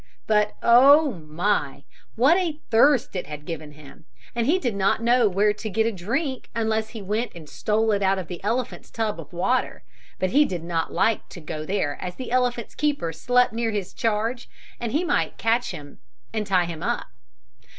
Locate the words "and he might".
14.79-15.37